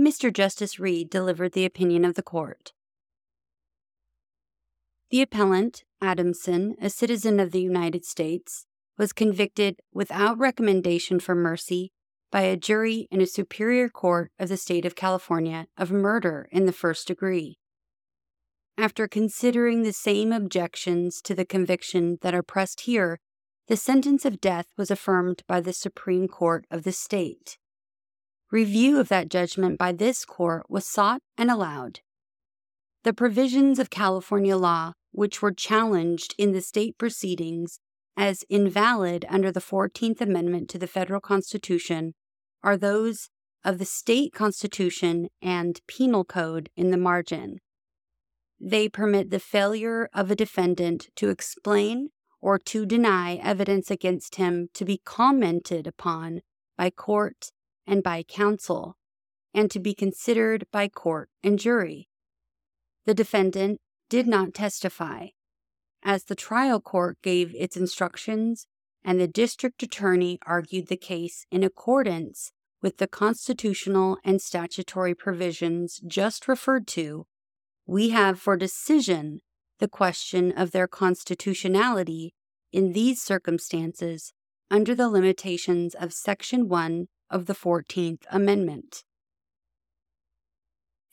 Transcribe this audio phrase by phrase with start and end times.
[0.00, 0.32] Mr.
[0.32, 2.72] Justice Reed delivered the opinion of the court.
[5.10, 8.64] The appellant, Adamson, a citizen of the United States,
[8.96, 11.92] was convicted without recommendation for mercy
[12.30, 16.64] by a jury in a superior court of the state of California of murder in
[16.64, 17.58] the first degree.
[18.78, 23.20] After considering the same objections to the conviction that are pressed here,
[23.68, 27.58] the sentence of death was affirmed by the Supreme Court of the state.
[28.50, 32.00] Review of that judgment by this court was sought and allowed.
[33.04, 37.78] The provisions of California law, which were challenged in the state proceedings
[38.16, 42.14] as invalid under the 14th Amendment to the federal Constitution,
[42.62, 43.28] are those
[43.64, 47.58] of the state constitution and penal code in the margin.
[48.58, 52.08] They permit the failure of a defendant to explain
[52.40, 56.40] or to deny evidence against him to be commented upon
[56.76, 57.52] by court
[57.90, 58.96] and by counsel,
[59.52, 62.08] and to be considered by court and jury.
[63.04, 65.28] The defendant did not testify,
[66.04, 68.68] as the trial court gave its instructions
[69.04, 76.00] and the district attorney argued the case in accordance with the constitutional and statutory provisions
[76.06, 77.26] just referred to,
[77.86, 79.40] we have for decision
[79.80, 82.34] the question of their constitutionality
[82.72, 84.32] in these circumstances
[84.70, 89.04] under the limitations of Section 1 of the 14th Amendment.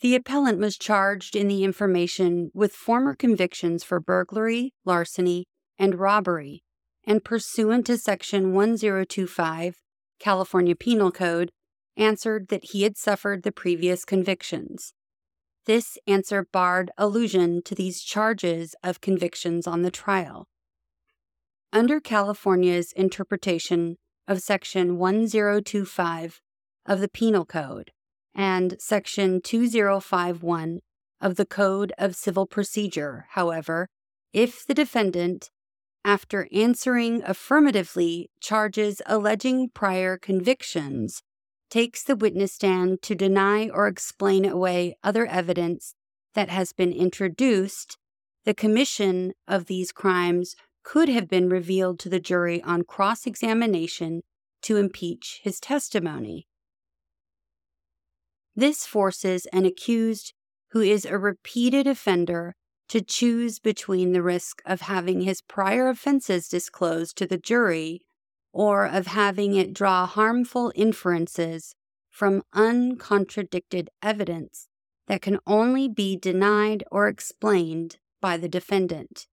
[0.02, 5.46] The appellant was charged in the information with former convictions for burglary, larceny,
[5.80, 6.64] and robbery,
[7.04, 9.76] and pursuant to Section 1025,
[10.20, 11.52] California Penal Code,
[11.96, 14.94] answered that he had suffered the previous convictions.
[15.66, 20.48] This answer barred allusion to these charges of convictions on the trial.
[21.74, 26.42] Under California's interpretation of Section 1025
[26.86, 27.92] of the Penal Code
[28.36, 30.80] and Section 2051
[31.20, 33.88] of the Code of Civil Procedure, however,
[34.34, 35.50] if the defendant,
[36.06, 41.24] after answering affirmatively charges alleging prior convictions,
[41.70, 45.96] takes the witness stand to deny or explain away other evidence
[46.34, 47.98] that has been introduced,
[48.46, 50.56] the commission of these crimes
[50.88, 54.22] could have been revealed to the jury on cross examination
[54.62, 56.48] to impeach his testimony.
[58.56, 60.34] This forces an accused
[60.70, 62.56] who is a repeated offender
[62.88, 68.00] to choose between the risk of having his prior offenses disclosed to the jury
[68.54, 71.76] or of having it draw harmful inferences
[72.10, 74.70] from uncontradicted evidence
[75.08, 79.28] that can only be denied or explained by the defendant.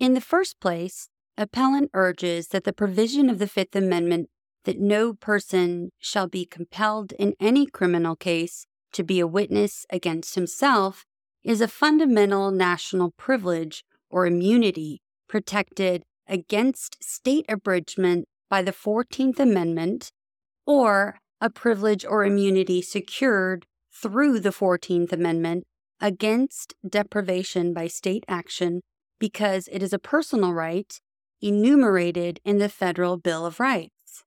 [0.00, 4.30] In the first place, appellant urges that the provision of the Fifth Amendment
[4.64, 10.36] that no person shall be compelled in any criminal case to be a witness against
[10.36, 11.04] himself
[11.44, 20.12] is a fundamental national privilege or immunity protected against state abridgment by the 14th Amendment
[20.66, 25.64] or a privilege or immunity secured through the 14th Amendment
[26.00, 28.80] against deprivation by state action
[29.20, 31.00] because it is a personal right
[31.40, 34.24] enumerated in the Federal Bill of Rights.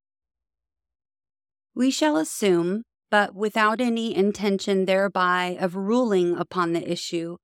[1.75, 7.37] We shall assume, but without any intention thereby of ruling upon the issue,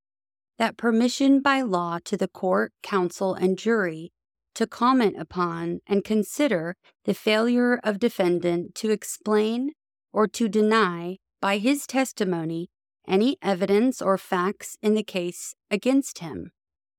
[0.57, 4.11] that permission by law to the court, counsel, and jury
[4.55, 9.71] to comment upon and consider the failure of defendant to explain
[10.11, 12.69] or to deny by his testimony
[13.07, 16.51] any evidence or facts in the case against him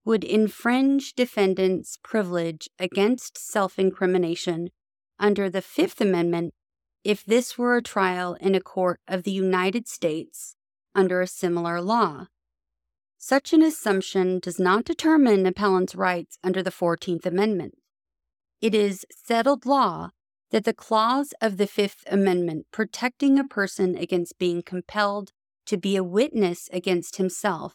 [0.05, 4.71] would infringe defendant's privilege against self incrimination
[5.19, 6.55] under the Fifth Amendment
[7.05, 10.56] if this were a trial in a court of the United States
[10.94, 12.27] under a similar law.
[13.19, 17.75] Such an assumption does not determine appellant's rights under the 14th Amendment.
[18.60, 20.10] It is settled law
[20.50, 25.33] that the clause of the Fifth Amendment protecting a person against being compelled
[25.66, 27.75] to be a witness against himself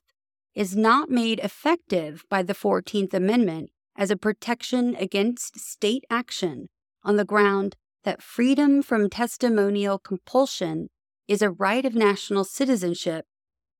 [0.56, 6.68] is not made effective by the 14th Amendment as a protection against state action
[7.04, 10.90] on the ground that freedom from testimonial compulsion
[11.28, 13.26] is a right of national citizenship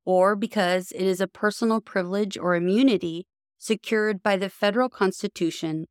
[0.04, 3.26] or because it is a personal privilege or immunity
[3.58, 5.86] secured by the federal Constitution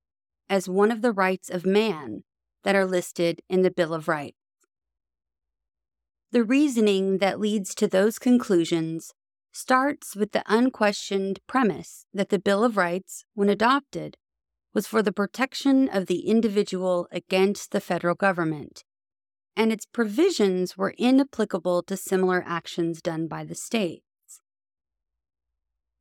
[0.48, 2.22] as one of the rights of man
[2.62, 4.36] that are listed in the Bill of Rights.
[6.30, 9.12] The reasoning that leads to those conclusions
[9.56, 14.16] starts with the unquestioned premise that the Bill of Rights, when adopted,
[14.74, 18.84] was for the protection of the individual against the federal government,
[19.56, 24.02] and its provisions were inapplicable to similar actions done by the states.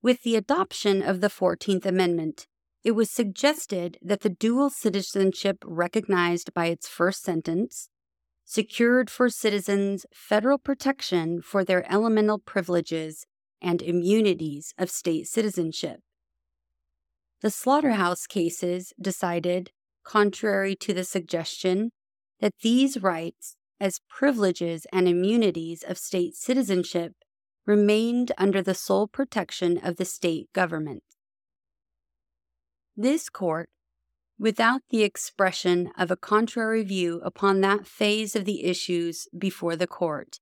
[0.01, 2.47] With the adoption of the 14th Amendment,
[2.83, 7.87] it was suggested that the dual citizenship recognized by its first sentence
[8.43, 13.25] secured for citizens federal protection for their elemental privileges
[13.63, 16.01] and immunities of state citizenship.
[17.41, 19.71] The slaughterhouse cases decided,
[20.05, 21.91] contrary to the suggestion,
[22.39, 27.13] that these rights, as privileges and immunities of state citizenship,
[27.65, 31.03] remained under the sole protection of the state government.
[32.95, 33.69] This court,
[34.37, 39.87] without the expression of a contrary view upon that phase of the issues before the
[39.87, 40.39] court,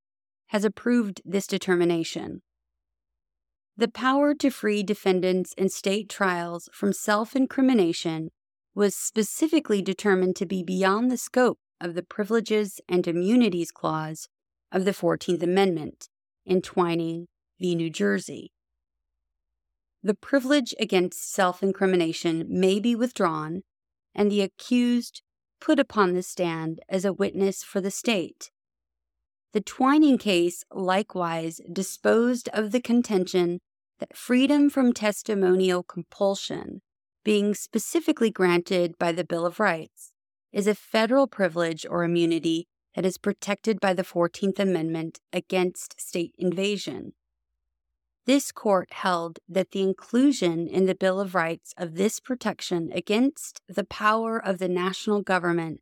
[0.47, 2.41] has approved this determination.
[3.77, 8.29] The power to free defendants in state trials from self incrimination
[8.75, 14.27] was specifically determined to be beyond the scope of the Privileges and Immunities Clause
[14.71, 16.07] of the 14th Amendment
[16.45, 17.27] in Twining
[17.59, 17.75] v.
[17.75, 18.51] New Jersey.
[20.03, 23.61] The privilege against self incrimination may be withdrawn
[24.15, 25.21] and the accused
[25.59, 28.51] put upon the stand as a witness for the state.
[29.53, 33.59] The Twining case likewise disposed of the contention
[33.99, 36.81] that freedom from testimonial compulsion,
[37.25, 40.13] being specifically granted by the Bill of Rights,
[40.53, 46.33] is a federal privilege or immunity that is protected by the 14th Amendment against state
[46.37, 47.11] invasion.
[48.25, 53.59] This court held that the inclusion in the Bill of Rights of this protection against
[53.67, 55.81] the power of the national government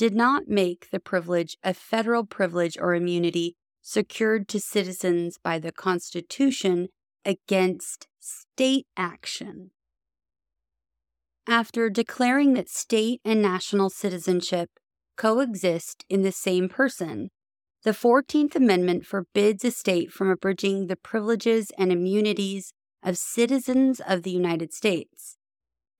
[0.00, 5.70] did not make the privilege a federal privilege or immunity secured to citizens by the
[5.70, 6.88] Constitution
[7.22, 9.72] against state action.
[11.46, 14.70] After declaring that state and national citizenship
[15.18, 17.28] coexist in the same person,
[17.84, 24.22] the 14th Amendment forbids a state from abridging the privileges and immunities of citizens of
[24.22, 25.36] the United States.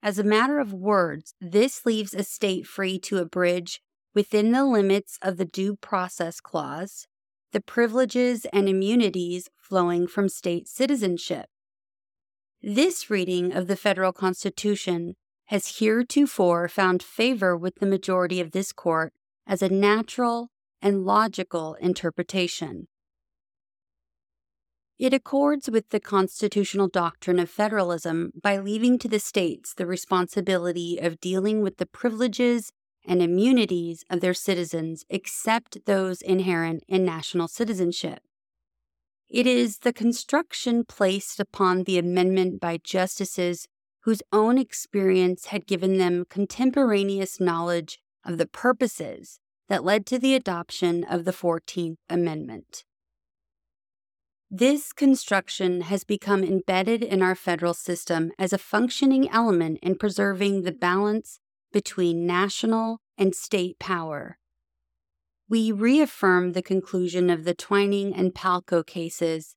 [0.02, 3.82] As a matter of words, this leaves a state free to abridge
[4.14, 7.06] within the limits of the Due Process Clause,
[7.52, 11.46] the privileges and immunities flowing from state citizenship.
[12.62, 15.14] This reading of the federal Constitution
[15.46, 19.12] has heretofore found favor with the majority of this court
[19.46, 20.50] as a natural
[20.82, 22.86] and logical interpretation.
[24.98, 30.98] It accords with the constitutional doctrine of federalism by leaving to the states the responsibility
[30.98, 32.70] of dealing with the privileges
[33.10, 38.20] and immunities of their citizens except those inherent in national citizenship.
[39.28, 43.66] It is the construction placed upon the amendment by justices
[44.02, 50.36] whose own experience had given them contemporaneous knowledge of the purposes that led to the
[50.36, 52.84] adoption of the 14th Amendment.
[54.48, 60.62] This construction has become embedded in our federal system as a functioning element in preserving
[60.62, 61.40] the balance
[61.72, 64.38] between national and state power.
[65.48, 69.56] We reaffirm the conclusion of the Twining and Palko cases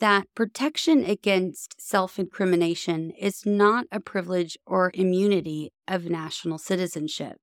[0.00, 7.36] that protection against self incrimination is not a privilege or immunity of national citizenship.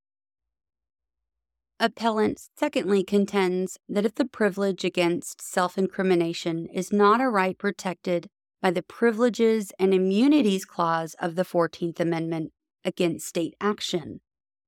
[1.79, 8.27] Appellant secondly contends that if the privilege against self incrimination is not a right protected
[8.61, 12.51] by the Privileges and Immunities Clause of the 14th Amendment,
[12.83, 14.21] against state action.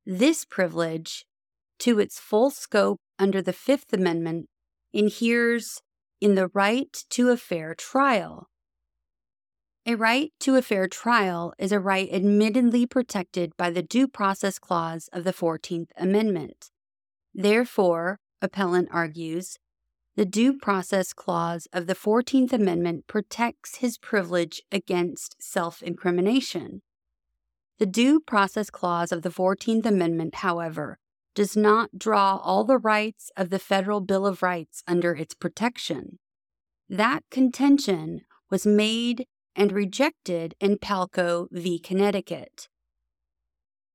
[0.05, 1.25] This privilege,
[1.79, 4.47] to its full scope under the Fifth Amendment,
[4.91, 5.81] inheres
[6.21, 8.47] in the right to a fair trial.
[9.85, 14.57] A right to a fair trial is a right admittedly protected by the Due Process
[14.57, 16.69] Clause of the 14th Amendment.
[17.33, 19.57] Therefore, appellant argues,
[20.15, 26.81] the Due Process Clause of the 14th Amendment protects his privilege against self incrimination.
[27.79, 30.99] The Due Process Clause of the 14th Amendment, however,
[31.33, 36.19] does not draw all the rights of the Federal Bill of Rights under its protection.
[36.87, 39.25] That contention was made
[39.55, 41.79] and rejected in Palko v.
[41.79, 42.67] Connecticut.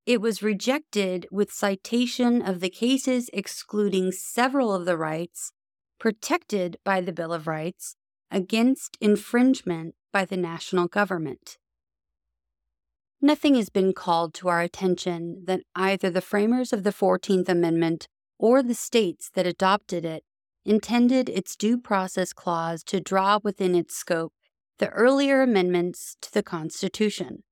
[0.06, 5.52] It was rejected with citation of the cases excluding several of the rights
[6.00, 7.94] protected by the Bill of Rights
[8.30, 11.58] against infringement by the national government.
[13.20, 18.06] Nothing has been called to our attention that either the framers of the 14th Amendment
[18.38, 20.24] or the states that adopted it
[20.64, 24.32] intended its due process clause to draw within its scope
[24.78, 27.42] the earlier amendments to the Constitution.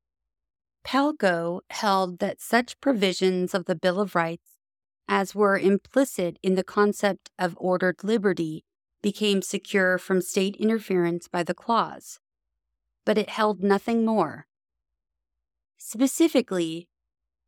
[0.85, 4.57] Palko held that such provisions of the Bill of Rights
[5.09, 8.65] as were implicit in the concept of ordered liberty,
[9.03, 12.19] became secure from state interference by the clause.
[13.05, 14.47] But it held nothing more.
[15.79, 16.89] Specifically,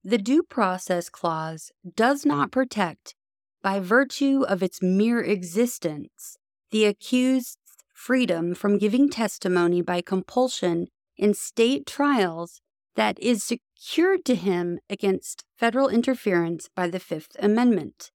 [0.05, 3.15] the Due Process Clause does not protect,
[3.63, 6.37] by virtue of its mere existence,
[6.71, 7.59] the accused's
[7.93, 12.61] freedom from giving testimony by compulsion in state trials
[12.95, 18.11] that is secured to him against federal interference by the Fifth Amendment.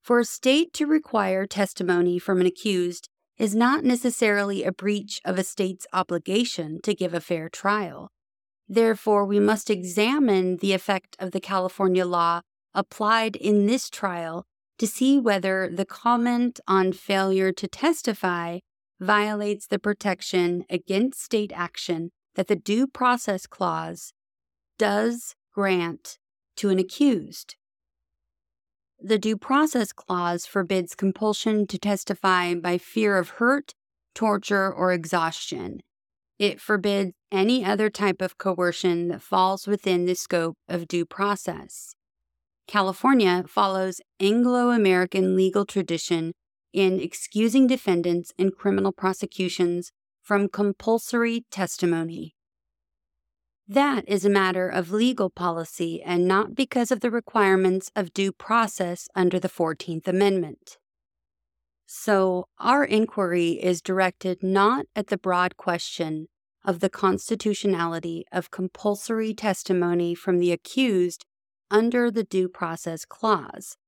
[0.00, 5.38] For a state to require testimony from an accused is not necessarily a breach of
[5.38, 8.10] a state's obligation to give a fair trial.
[8.68, 12.42] Therefore, we must examine the effect of the California law
[12.74, 14.44] applied in this trial
[14.78, 18.58] to see whether the comment on failure to testify
[19.00, 24.12] violates the protection against state action that the Due Process Clause
[24.78, 26.18] does grant
[26.56, 27.56] to an accused.
[29.00, 33.74] The Due Process Clause forbids compulsion to testify by fear of hurt,
[34.14, 35.80] torture, or exhaustion.
[36.38, 41.94] It forbids any other type of coercion that falls within the scope of due process.
[42.68, 46.32] California follows Anglo American legal tradition
[46.72, 49.90] in excusing defendants in criminal prosecutions
[50.22, 52.34] from compulsory testimony.
[53.66, 58.32] That is a matter of legal policy and not because of the requirements of due
[58.32, 60.78] process under the 14th Amendment.
[61.90, 66.28] So, our inquiry is directed not at the broad question
[66.62, 71.24] of the constitutionality of compulsory testimony from the accused
[71.70, 73.78] under the Due Process Clause,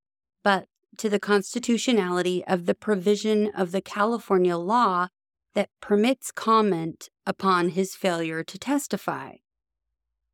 [0.43, 0.65] but
[0.97, 5.09] to the constitutionality of the provision of the California law
[5.55, 9.35] that permits comment upon his failure to testify.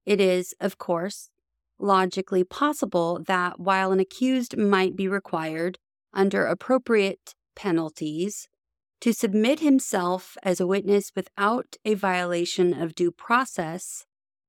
[0.05, 1.31] It is, of course,
[1.81, 5.81] logically possible that while an accused might be required,
[6.17, 8.49] under appropriate penalties,
[9.01, 14.05] to submit himself as a witness without a violation of due process,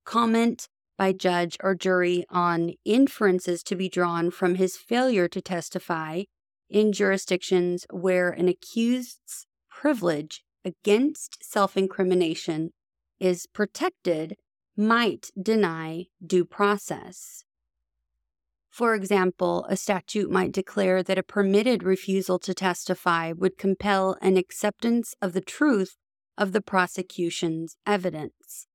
[0.06, 6.24] comment by judge or jury on inferences to be drawn from his failure to testify
[6.70, 12.72] in jurisdictions where an accused's privilege against self incrimination
[13.20, 14.36] is protected
[14.76, 17.44] might deny due process.
[18.78, 24.38] For example, a statute might declare that a permitted refusal to testify would compel an
[24.38, 25.96] acceptance of the truth
[26.38, 28.68] of the prosecution's evidence.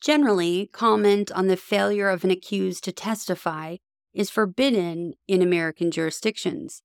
[0.00, 3.76] Generally, comment on the failure of an accused to testify
[4.14, 6.80] is forbidden in American jurisdictions.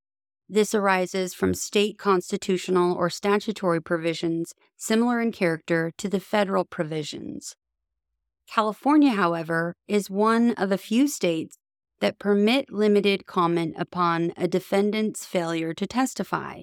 [0.50, 7.56] This arises from state constitutional or statutory provisions similar in character to the federal provisions.
[8.46, 11.59] California, however, is one of a few states
[12.00, 16.62] that permit limited comment upon a defendant's failure to testify.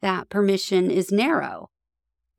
[0.00, 1.70] That permission is narrow.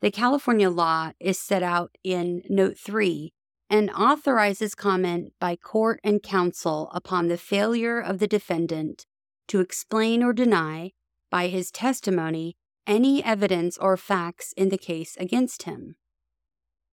[0.01, 3.31] The California law is set out in Note 3
[3.69, 9.05] and authorizes comment by court and counsel upon the failure of the defendant
[9.47, 10.91] to explain or deny
[11.31, 15.95] by his testimony any evidence or facts in the case against him.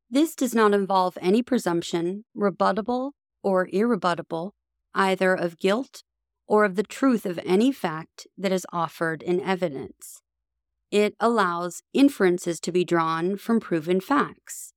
[0.08, 4.52] This does not involve any presumption, rebuttable or irrebuttable,
[4.94, 6.02] either of guilt
[6.46, 10.22] or of the truth of any fact that is offered in evidence.
[10.90, 14.72] It allows inferences to be drawn from proven facts.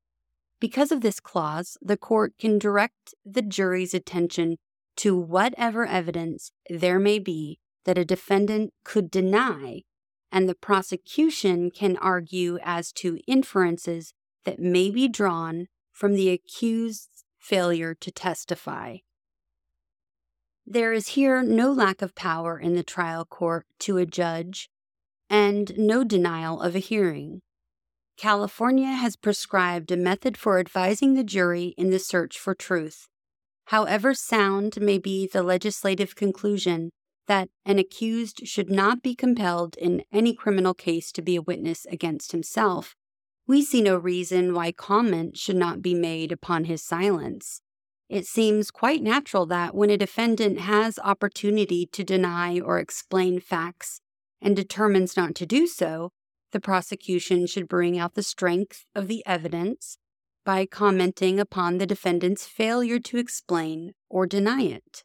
[0.60, 4.58] Because of this clause, the court can direct the jury's attention
[4.98, 9.82] to whatever evidence there may be that a defendant could deny,
[10.32, 14.14] and the prosecution can argue as to inferences
[14.46, 18.98] that may be drawn from the accused's failure to testify.
[20.66, 24.70] There is here no lack of power in the trial court to a judge
[25.30, 27.42] and no denial of a hearing.
[28.18, 33.08] California has prescribed a method for advising the jury in the search for truth.
[33.66, 36.92] However sound may be the legislative conclusion
[37.28, 41.86] that an accused should not be compelled in any criminal case to be a witness
[41.86, 42.96] against himself,
[43.48, 47.62] we see no reason why comment should not be made upon his silence.
[48.10, 54.02] It seems quite natural that when a defendant has opportunity to deny or explain facts
[54.42, 56.12] and determines not to do so,
[56.52, 59.98] the prosecution should bring out the strength of the evidence
[60.46, 65.04] by commenting upon the defendant's failure to explain or deny it.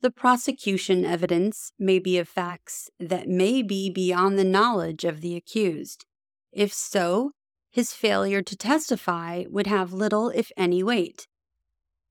[0.00, 5.34] The prosecution evidence may be of facts that may be beyond the knowledge of the
[5.34, 6.04] accused.
[6.52, 7.32] If so,
[7.70, 11.26] his failure to testify would have little, if any, weight.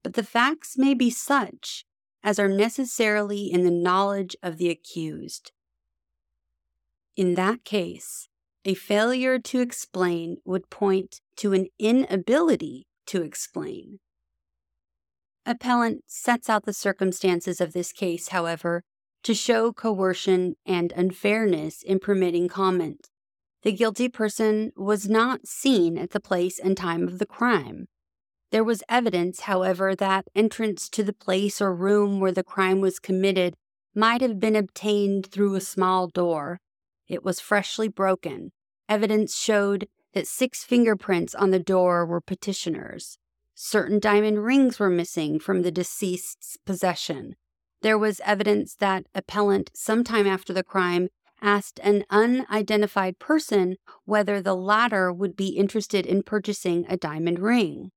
[0.04, 1.86] But the facts may be such
[2.24, 5.52] as are necessarily in the knowledge of the accused.
[7.16, 8.28] In that case,
[8.66, 14.00] a failure to explain would point to an inability to explain.
[15.46, 18.84] Appellant sets out the circumstances of this case, however,
[19.24, 23.08] to show coercion and unfairness in permitting comment.
[23.64, 27.88] The guilty person was not seen at the place and time of the crime.
[28.52, 33.00] There was evidence, however, that entrance to the place or room where the crime was
[33.00, 33.56] committed
[33.94, 36.60] might have been obtained through a small door.
[37.08, 38.52] It was freshly broken.
[38.88, 43.18] Evidence showed that six fingerprints on the door were petitioners.
[43.54, 47.36] Certain diamond rings were missing from the deceased's possession.
[47.82, 51.10] There was evidence that appellant, sometime after the crime,
[51.42, 53.76] asked an unidentified person
[54.06, 57.92] whether the latter would be interested in purchasing a diamond ring.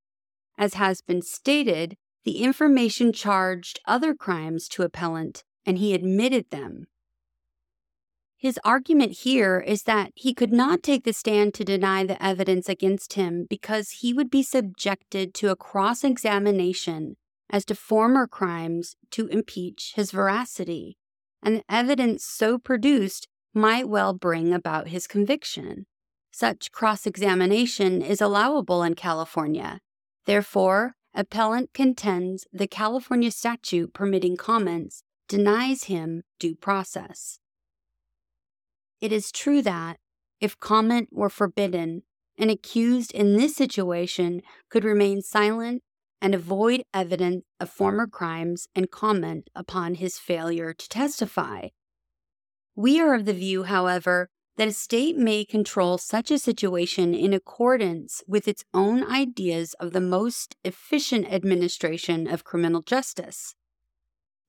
[0.60, 6.86] As has been stated, the information charged other crimes to appellant, and he admitted them.
[8.36, 12.68] His argument here is that he could not take the stand to deny the evidence
[12.68, 17.16] against him because he would be subjected to a cross examination
[17.48, 20.98] as to former crimes to impeach his veracity,
[21.42, 25.86] and the evidence so produced might well bring about his conviction.
[26.30, 29.80] Such cross examination is allowable in California.
[30.26, 37.38] Therefore, appellant contends the California statute permitting comments denies him due process.
[39.00, 39.98] It is true that,
[40.40, 42.02] if comment were forbidden,
[42.36, 45.82] an accused in this situation could remain silent
[46.20, 51.68] and avoid evidence of former crimes and comment upon his failure to testify.
[52.74, 54.28] We are of the view, however,
[54.60, 59.94] that a state may control such a situation in accordance with its own ideas of
[59.94, 63.54] the most efficient administration of criminal justice.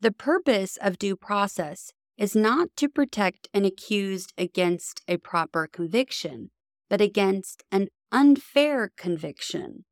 [0.02, 6.52] The purpose of due process is not to protect an accused against a proper conviction,
[6.90, 9.86] but against an unfair conviction.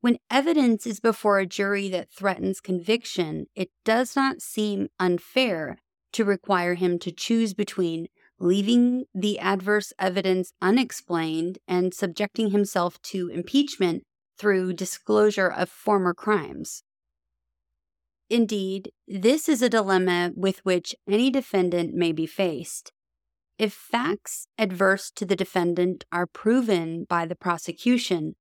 [0.00, 5.78] When evidence is before a jury that threatens conviction, it does not seem unfair
[6.12, 8.06] to require him to choose between
[8.38, 14.02] leaving the adverse evidence unexplained and subjecting himself to impeachment
[14.38, 16.82] through disclosure of former crimes.
[18.30, 22.92] Indeed, this is a dilemma with which any defendant may be faced.
[23.58, 28.36] If facts adverse to the defendant are proven by the prosecution,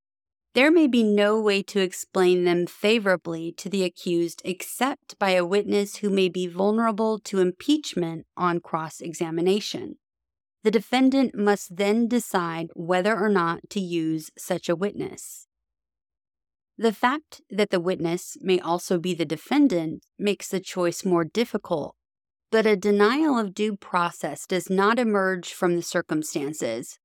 [0.58, 5.46] there may be no way to explain them favorably to the accused except by a
[5.46, 9.98] witness who may be vulnerable to impeachment on cross examination.
[10.64, 15.46] The defendant must then decide whether or not to use such a witness.
[16.76, 21.94] The fact that the witness may also be the defendant makes the choice more difficult,
[22.52, 26.98] but a denial of due process does not emerge from the circumstances.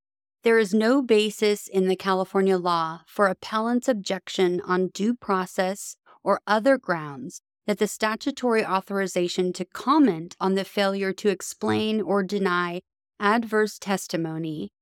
[0.42, 6.40] There is no basis in the California law for appellant's objection on due process or
[6.48, 12.80] other grounds that the statutory authorization to comment on the failure to explain or deny
[13.20, 14.72] adverse testimony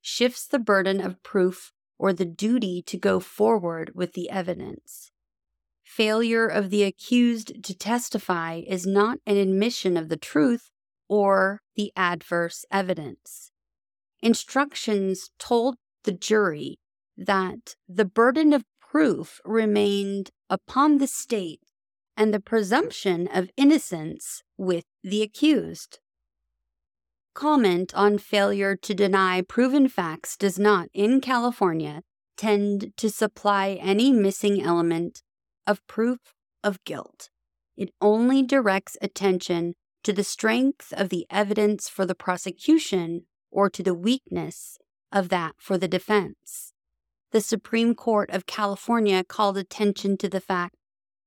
[0.00, 5.10] shifts the burden of proof or the duty to go forward with the evidence.
[5.82, 10.70] Failure of the accused to testify is not an admission of the truth
[11.08, 13.50] or the adverse evidence.
[14.22, 16.78] Instructions told the jury
[17.16, 21.60] that the burden of proof remained upon the state
[22.16, 26.00] and the presumption of innocence with the accused.
[27.34, 32.02] Comment on failure to deny proven facts does not, in California,
[32.36, 35.22] tend to supply any missing element
[35.66, 36.18] of proof
[36.64, 37.30] of guilt.
[37.76, 43.82] It only directs attention to the strength of the evidence for the prosecution or to
[43.82, 44.78] the weakness
[45.12, 46.72] of that for the defense.
[47.32, 50.76] The Supreme Court of California called attention to the fact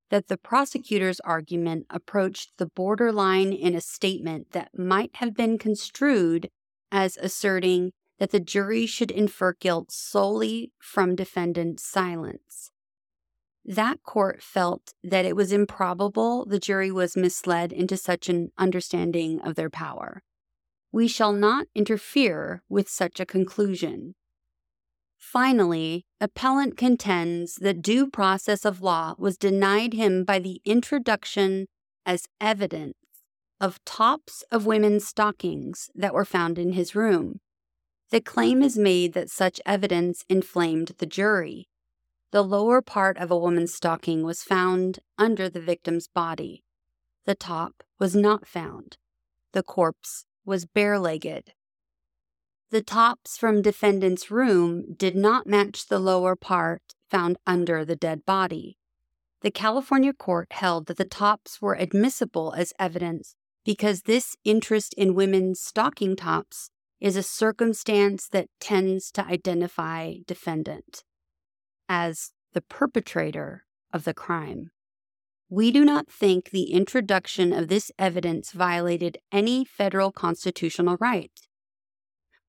[0.10, 6.50] that the prosecutor's argument approached the borderline in a statement that might have been construed
[6.92, 12.70] as asserting that the jury should infer guilt solely from defendant's silence.
[13.66, 19.40] That court felt that it was improbable the jury was misled into such an understanding
[19.42, 20.22] of their power.
[20.94, 24.14] We shall not interfere with such a conclusion.
[25.18, 31.66] Finally, appellant contends that due process of law was denied him by the introduction
[32.06, 32.94] as evidence
[33.60, 37.40] of tops of women's stockings that were found in his room.
[38.12, 41.70] The claim is made that such evidence inflamed the jury.
[42.30, 46.64] The lower part of a woman's stocking was found under the victim's body.
[47.26, 48.98] the top was not found.
[49.54, 51.54] The corpse was bare legged.
[52.72, 58.26] The tops from defendant's room did not match the lower part found under the dead
[58.26, 58.78] body.
[59.42, 65.14] The California court held that the tops were admissible as evidence because this interest in
[65.14, 71.04] women's stocking tops is a circumstance that tends to identify defendant
[71.88, 74.72] as the perpetrator of the crime.
[75.56, 81.30] We do not think the introduction of this evidence violated any federal constitutional right.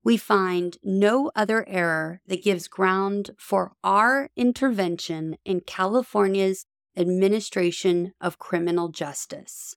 [0.02, 6.64] We find no other error that gives ground for our intervention in California's
[6.96, 9.76] administration of criminal justice.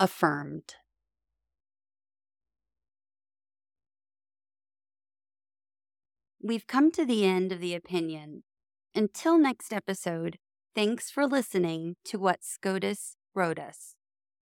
[0.00, 0.74] Affirmed.
[6.42, 8.42] We've come to the end of the opinion.
[8.96, 10.38] Until next episode,
[10.74, 13.94] thanks for listening to what SCOTUS wrote us.